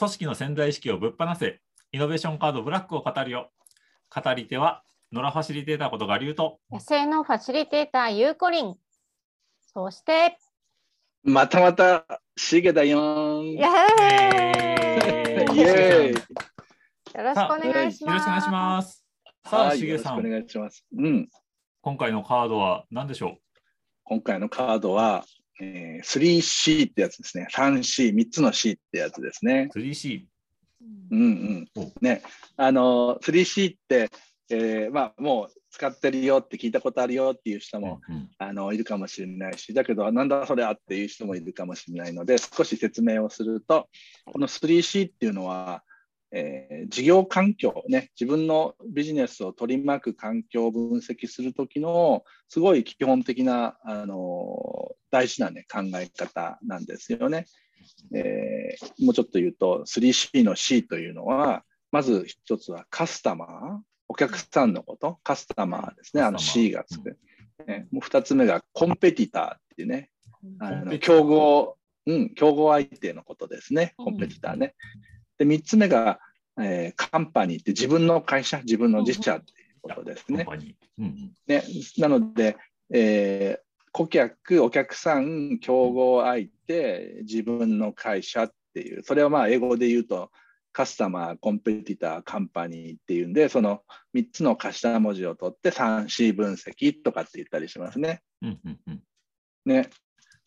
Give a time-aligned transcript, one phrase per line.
[0.00, 1.60] 組織の潜在意識をぶっ放せ、
[1.92, 3.50] イノベーションカードブラックを語るよ。
[4.08, 8.76] 語り手は、野良ファシリテーターことが流と、野生のファシリテーター、ゆうこりん。
[9.74, 10.38] そして、
[11.22, 13.44] またまた、しげだよーん。
[13.44, 16.14] イエイーイエーイ。
[16.14, 18.12] よろしくお願いします。
[18.12, 19.04] よろしくお願いします。
[19.44, 20.86] さあ、はいしげさん、よろしくお願いします。
[20.96, 21.28] うん。
[21.82, 23.36] 今回のカードは何でしょ
[24.04, 25.26] 今回のカードは、
[25.60, 27.46] えー、3C ってやつですね。
[27.52, 29.68] 3C、3つの C ってやつですね。
[29.74, 30.24] う ?3C。
[31.10, 31.92] うんうんお。
[32.00, 32.22] ね、
[32.56, 34.10] あの、3C って、
[34.48, 43.88] えーまあ、もう使ってるよって聞いたことあるよっていう人も、うんあのいるかもしれないし、だけど、なんだそれあっていう人もいるかもしれないので、少し説明をすると、
[44.24, 45.84] この 3C っていうのは、
[46.32, 57.46] えー事業環境、ね、自分のビジネスを取り巻く環境を分析するときの、すごい基本的な、あの大事な、ね、考え方なんですよね。
[58.14, 63.48] えーもうちょっと言うと、3C の C というのは、まず一つはカスタマー、
[64.08, 67.18] お客さんのこと、カスタマーですね、あの C がつく。
[67.66, 70.10] ねもう二つ目がコンペティターっていうね、
[70.60, 74.74] あの競合、うん、競合相手のことですね、コンペティターね。
[75.38, 76.20] で、三つ目が、
[76.58, 80.46] えーカンパニーって自分の会社、自分の自社っていうことですね。
[80.98, 81.32] うん。
[81.46, 81.62] ね
[81.98, 82.56] なので、
[82.92, 90.30] えー顧客、お客さん、競合相手、自分の会社っていう、それをまあ英語で言うと、
[90.72, 93.82] カスタマー、コンペティター、カンパニーっていうんで、その
[94.14, 98.22] 3つの頭文字を取って 3C 分析とかって言ったりしますね。
[98.42, 99.02] うんうんうん
[99.66, 99.90] ね。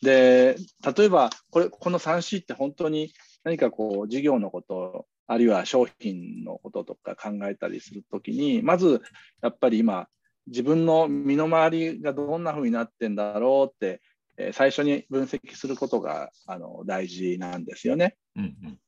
[0.00, 0.56] で、
[0.96, 3.12] 例えばこれ、この 3C って本当に
[3.44, 9.02] 何かこう、事業のこと、あるいは商品のこととか考えたりするときに、まず
[9.42, 10.08] やっぱり今、
[10.46, 14.00] 自分の身の回りがどんな風になってんだろうって、
[14.36, 18.16] えー最初に分析することがあの大事なんですよね。
[18.36, 18.78] うんうん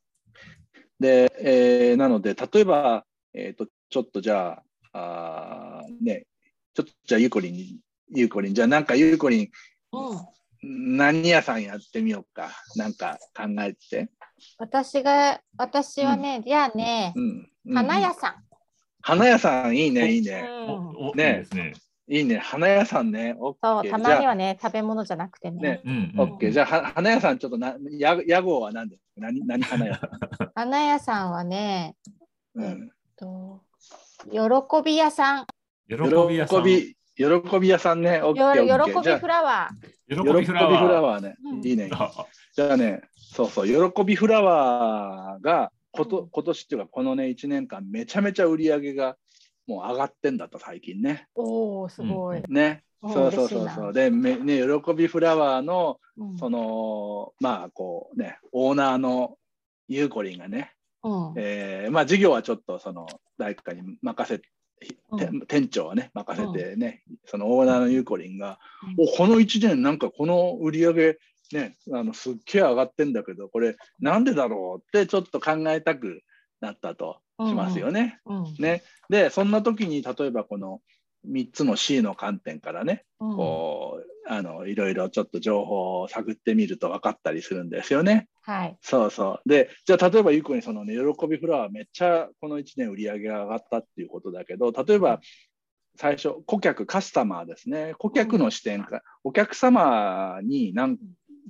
[1.01, 4.63] で、えーなので、例えば、えーと、ちょっとじゃ
[4.93, 6.27] あ、あーね、
[6.73, 7.79] ちょっとじゃあ、ゆうこりんに、
[8.11, 9.51] ゆうこりん、じゃあなんかゆうこりん、
[9.93, 10.19] うん
[10.97, 12.51] 何屋さんやってみようか。
[12.77, 14.09] なんか考えて。
[14.57, 17.51] 私が、私はね、じゃあねう、ん。
[17.67, 18.41] うん花屋さ
[19.07, 20.25] 花屋さんいいね、いいん。
[20.25, 20.43] ね。
[21.15, 21.73] ねいいですね。
[22.09, 22.39] いいね。
[22.39, 23.35] 花屋さんね。
[23.39, 25.83] オッそう、たまにはね、食べ物じゃなくてね
[26.17, 26.51] オッケー。
[26.53, 29.05] じゃ花屋さん、ちょっとな、や屋号は何ですか？
[29.19, 30.11] 何、何花屋さん？
[30.57, 31.97] 花屋さんはね、
[32.55, 32.91] うん。
[33.17, 33.61] と
[34.33, 34.39] 喜
[34.83, 35.47] び屋さん、
[35.89, 36.65] 喜び屋さん。
[36.65, 38.23] 喜び、喜び屋さんね。
[38.25, 38.41] 喜び
[39.19, 39.69] フラワ
[40.09, 40.67] 喜喜びフラ
[41.03, 41.21] ワー。
[41.21, 41.57] ねう。
[41.57, 41.91] んいいね。
[41.93, 42.11] あ
[42.55, 49.17] じゃあね、そうそう、喜びフラワーがこと、うん今年っていうか、このね、1年間、めちゃめちゃ売り上げが
[49.67, 51.29] もう上がってんだと、最近ね。
[51.37, 51.41] ー。
[51.41, 52.43] おお、すごい。
[52.49, 52.83] ね。
[53.03, 53.93] そうそうそうそう。
[53.93, 59.37] で、めね、喜びフラワーの、うんその、まあ、こうね、オーナーの
[59.89, 60.73] ゆうこりんがね、
[61.03, 63.07] うんえーまあ、事業はちょっと、その、
[63.37, 64.43] 誰かに任せ、うん
[65.17, 68.59] 店店長はね、任せてね、そのオーナーのゆうこりんが、
[68.99, 71.19] うんおこの1年なんかこの売り上げ
[71.55, 76.23] ねあのすっげえ上がってんだけどこれなんでだろうってちょっと考えたく
[76.61, 78.21] なったとしますよね。
[78.27, 80.81] うんねでそんな時に例えばこの
[81.27, 88.29] 3つの C の観点からねうんこうあのいろいろちょっと情報を探ってみると分かったりするんですよね。
[88.43, 88.77] はい。
[88.81, 89.49] そうそう。
[89.49, 95.21] で、じゃあ例えばゆうこにそのね、喜びフラワーめっちゃこの1年売り上げが上がったっていうことだけど、例えば
[95.97, 97.95] 最初、顧客、カスタマーですね。
[97.99, 100.99] 顧客の視点から、お客様に何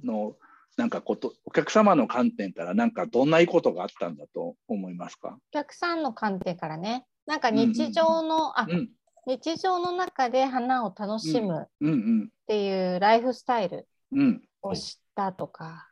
[0.02, 0.36] の、
[0.76, 5.36] なんかこと、お客様の観点からなんかどんないいことがあったんだと思いますか？
[5.36, 8.90] お客さんの観点からね、なんか日常の、あうん、
[9.26, 14.42] 日常の中で花を楽しむっうん、うん、ていうライフスタイルうん。
[14.62, 15.88] を知ったとか、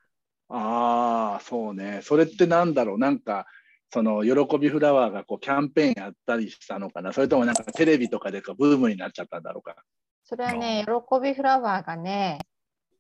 [0.49, 2.01] ああ、そうね。
[2.03, 2.99] それってなんだろう？
[2.99, 3.47] なんか、
[3.91, 7.13] その喜びフラワーがこうキャンペーンやったりしたのかな？
[7.13, 9.77] それともなんかテレビとかでブームになっちゃったんだろうか？
[10.25, 12.39] それはね、喜びフラワーがね、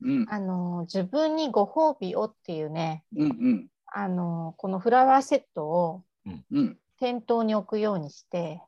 [0.04, 6.02] うん、あの自分にご褒美をっていうね、うん、うん、あのこのフラワーセットを
[6.52, 8.62] うん、店頭に置くようにして、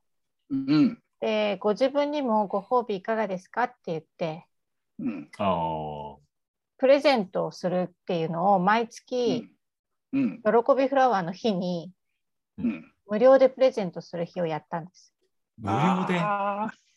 [0.51, 4.45] うん、で、ご自分にもご褒美いかがですかって言って、
[4.99, 6.17] うん、あ
[6.79, 9.49] プレゼントをするっていうのを毎う月、
[10.13, 11.93] ん、うん、喜びフラワーの日に
[12.59, 12.91] うん。
[13.07, 15.13] 無料でプレゼントする日をやったんです。
[15.59, 16.21] 無料で？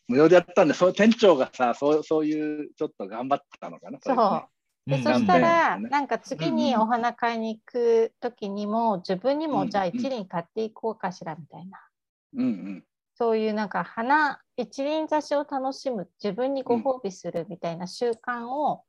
[0.08, 4.00] 無料でやったんで、そう店長がさ、そうそういうちょっと頑張ったのかな。
[4.02, 4.90] そう。
[4.90, 5.04] でうん。
[5.04, 6.00] そしたら、ねな。
[6.02, 9.52] んか次にお花買いに行く時にも、自分にうん。
[9.52, 11.80] もじゃあ一輪買っていこうかしらみたいな、
[12.36, 12.84] うん、うん、
[13.16, 18.84] そういうなんか花、一輪挿しを楽しむ、自分にご褒美するみたいな習慣を、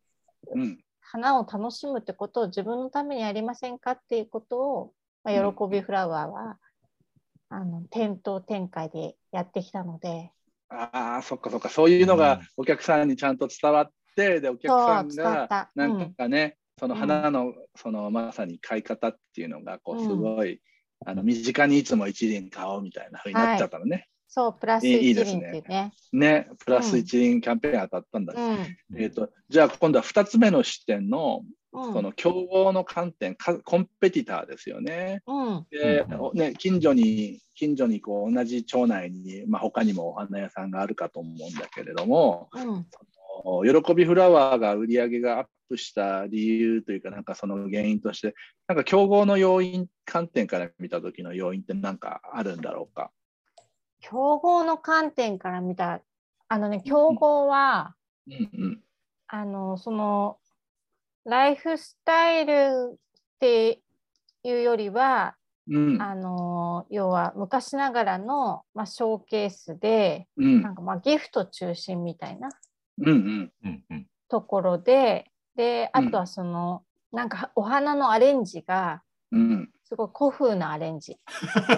[0.55, 4.93] うん、花を楽しむってことを自分のためにやりませんかっていうことを
[5.25, 6.59] まあ、喜びフラワーは、
[7.50, 10.32] あの店頭展開でやってきたので、
[10.70, 12.20] ああ、そっかそっか、そういうのうん。
[12.20, 15.70] がお客さんにちゃんと伝わって、で、お客さんがた。
[15.75, 17.00] なんかね、そのうん。
[17.00, 20.06] 花の、そのまさに買い方っていうのが、こう、うん。
[20.06, 20.61] すごい、
[21.06, 24.09] あの身近にいつも一輪買おうみたいな風になっちゃったのね。
[24.26, 25.43] そう、プラス1いいいいですね。
[25.43, 25.93] 輪っていうね。
[26.12, 26.99] ね、プラスうん。
[27.00, 28.35] 一輪キャンペーン当たったんだ。
[28.37, 29.00] うん。
[29.00, 31.43] えっ、と、じゃあ今度は2つ目の視点の、
[31.87, 31.93] うん。
[31.93, 35.23] その競合の観点、かコンペティターですよね。
[35.27, 35.67] うん。
[35.71, 36.05] で、
[36.35, 42.87] ね、近所に、近所にこう同じ町内に、まあ、他にもお花屋さんがあるかと思うんだけれども、うん。
[43.45, 48.35] お喜びフラワーが売り上げがアップした理由というか、なんかその原因として、
[48.67, 53.13] なんか競合の要因、観点から見た時の要因って何かあるんだろうか？
[54.01, 56.01] 競合の観点から見た
[56.49, 57.95] あのね競合は、
[58.27, 58.83] うんうん。
[59.27, 60.39] あのその
[61.29, 62.97] ライフスタイルっ
[63.39, 63.83] て
[64.43, 65.37] いうよりは、
[65.71, 66.01] うん。
[66.01, 70.63] あの要は昔ながらの、まあ、ショーケースでうん。
[70.63, 72.49] なんかまあギフト中心みたいな
[72.99, 73.53] うんうん。
[73.63, 74.07] うんうん。
[74.31, 76.11] ところでであうん。
[76.11, 76.83] とはその、
[77.13, 79.71] なんかお花のアレンジがうん。
[79.85, 81.19] すごい古風なアレンジ。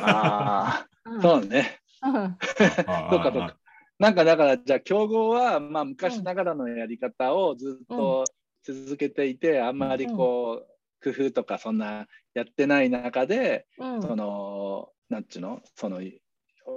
[0.02, 1.22] ああ、うん。
[1.22, 1.80] そうね。
[2.02, 2.14] うん。
[2.14, 2.36] あ
[3.10, 3.56] そうかそうか。
[3.98, 8.24] なんかだからじゃあ競合はまあ昔ながらのやり方をずっと
[8.64, 10.66] 続けていて、あんまりこ
[11.02, 15.60] う工夫とかそんなやってない中で、うんそのなんちゅうの？
[15.76, 16.00] その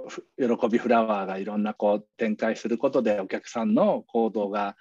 [0.08, 4.76] ふ喜びフラワーがいろんなこう展開することでお客さんの行動が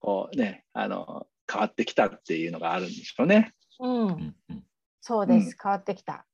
[0.00, 3.54] こうねあの変わってきたっていうのがあるんでしょうね。
[3.80, 4.64] うんうんうん
[5.00, 6.26] そうです、変わってきた。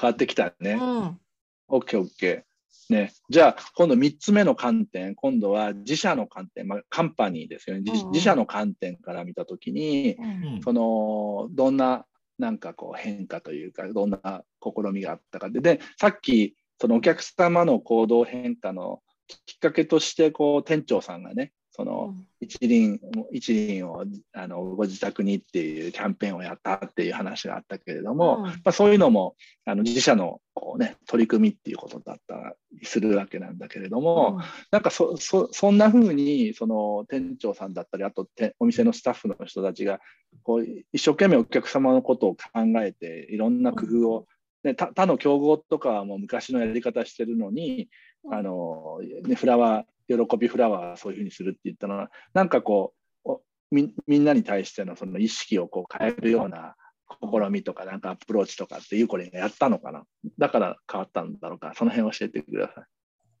[0.00, 0.72] 変わってきたね。
[0.72, 1.20] うん、
[1.68, 2.44] OK、OK。
[2.90, 7.82] ね、じゃあ今度3つ目の観点今度は自社の観点、まあ、カンパニーですよね。
[7.82, 8.12] 自うんうん。
[8.12, 10.60] 自社の観点から見たときにうん。
[10.62, 12.06] そのどんな
[12.38, 15.50] なんかこう変化というかどんな試みがあったか。
[15.50, 19.00] ででさっきそのお客様の行動変化の
[19.46, 23.00] きっかけとしてこう店長さんがねその一輪
[23.32, 24.04] 一輪を
[24.34, 28.44] あのご自宅にっていうキャンペーンをやったっていう話があったけれども、うん。
[28.44, 34.40] まあ、そういうのもあの自社のこう、ね、取り組みっていうことだったりするわけなんだけれども、
[34.70, 40.00] なんかそそそんな風にそに店長さんだったりあとてお店のスタッフの人たちが
[40.42, 42.42] こう一生懸命お客様のことを考
[42.82, 44.26] えていろんな工夫を、
[44.62, 47.88] ね、他他の競合とかはもう昔のやり方してるのに、
[48.24, 48.34] うん。
[48.34, 52.94] あのね、フラワー喜びフラワーはそういうふうにするって言ったのはなんかこ
[53.24, 56.74] うおみみんなに対してのその意識をこう変えるような
[57.22, 60.04] 試みとかなんかアプローチとかっていうこれやったのかな。
[60.38, 61.72] だから変わったんだろうか。
[61.76, 62.84] その辺教えてください。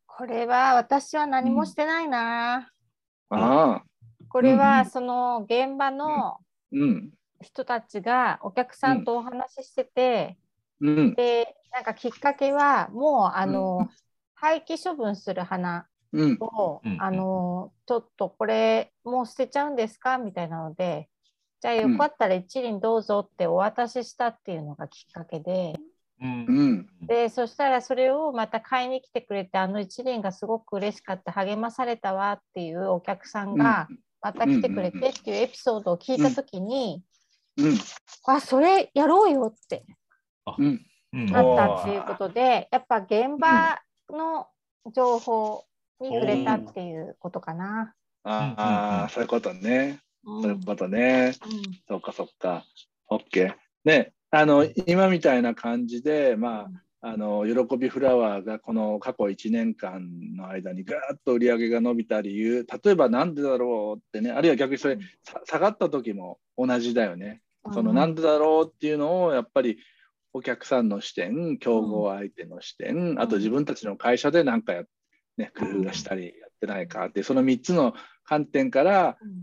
[0.06, 2.70] これは私は何もしてないな。
[3.30, 3.82] ああ。
[4.28, 4.60] これうんうん。
[4.60, 6.38] はその現場の
[6.70, 7.10] うん。
[7.40, 10.38] 人たちがお客さんとお話ししてて、
[10.80, 11.14] うん。
[11.14, 13.88] でなんかきっかけはもうあうの、
[14.34, 16.36] 廃棄処分する花うん。
[16.40, 17.02] を、うんうん。
[17.02, 20.18] あのちょっとこれもう捨てちゃうんですか？
[20.18, 21.08] みたいなので
[21.60, 25.74] じゃあよかったら一輪どうぞってお渡ししたっていうのがきっかけで。
[27.00, 33.88] でそしたらそれをまた買いに来てくれてあの一輪がすごく嬉しかった励まされたわっていうお客さんが
[34.20, 37.02] また来てくれてっていうエピソードを聞いた時に、
[37.56, 37.78] うん。
[38.26, 39.84] あそれやろうよって
[41.12, 44.46] なったっていうことでやっぱ現場の
[44.94, 45.64] 情報
[46.00, 47.94] に触れたっていうことかな。
[48.24, 50.00] ああそういうことね。
[50.24, 50.42] うん。
[50.42, 51.34] そういうことね。
[51.44, 51.62] うん。
[51.88, 52.64] そうかそうか。
[53.10, 56.68] OK ねあの今みたいな感じでま
[57.00, 64.30] ああの喜びフラワーがこの過去1年間の間にガーッと売り上げが伸びた理由例えばなんでだろうってね。
[64.30, 67.42] あるいは逆にそれさ下がった時も同じだよね。
[67.72, 69.78] そのなんでだろうっていうのをやっぱり
[70.32, 74.82] お客さんの視点競合相手の視点、あと自分たちの会社で何かや、
[75.42, 77.94] ね、工夫がしたりやってないかってその3つの
[78.24, 79.42] 観点からうん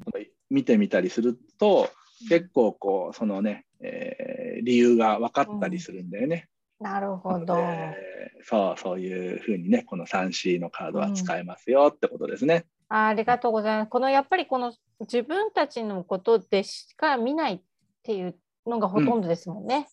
[0.51, 1.89] 見てみたりすると
[2.27, 6.49] 結構こうそのね、えー理由が分かったりするんだよね。
[6.81, 7.57] なるほど。
[7.57, 12.65] えーそうそういうふうにねこの 3C のカードは使えますよってことですね。
[12.89, 13.89] あありがとうございます。
[13.89, 17.61] このやっぱりこの自分たちのことでしか見ないっ
[18.03, 19.87] ていうのがほとんどですもんね。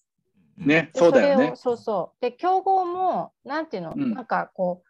[0.57, 1.53] ね、でそうだよね。
[1.55, 2.23] そうそう。
[2.23, 4.86] で競合もなんていうの、うんなんかこう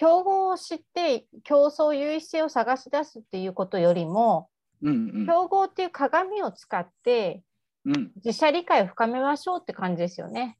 [0.00, 4.48] 競合を知って競争優位性を探し出すっていうことよりも、
[4.82, 7.42] うん競合っていう鏡を使って
[7.84, 10.56] うんうん自社理解を深めましょうって感じですよね。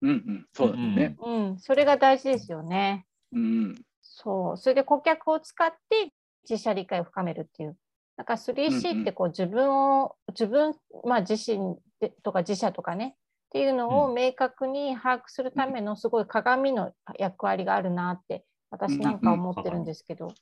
[0.00, 1.16] うんうんそうだよね。
[1.20, 3.04] うん、それが大事ですよね。
[3.32, 4.56] うんそう。
[4.56, 6.12] それで顧客を使って
[6.48, 7.76] 自社理解を深めるっていう。
[8.16, 10.72] なんかうんう 3C んってこう自分を、自分、
[11.04, 20.34] まあ自身でとか自社とかね、っっていうのを明確に把握するためのすごい鏡の役割があるなって私なんか思ってるんですけど、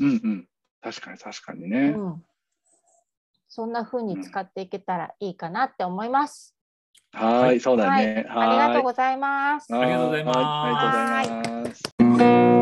[0.00, 0.48] うんうん。
[0.80, 1.88] 確かに確かにうね。
[1.90, 2.24] ん、
[3.48, 6.54] そんな風に使っていけたらいいかなって思います。
[7.12, 8.26] はーい、そうだね。
[8.28, 9.74] ありがとうはございます。
[9.74, 12.55] ありがとうございますはーいありがとうございます。